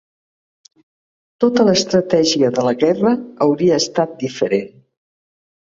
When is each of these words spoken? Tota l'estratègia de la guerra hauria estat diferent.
Tota 1.45 1.67
l'estratègia 1.69 2.49
de 2.57 2.67
la 2.69 2.75
guerra 2.85 3.15
hauria 3.47 3.79
estat 3.87 4.21
diferent. 4.27 4.71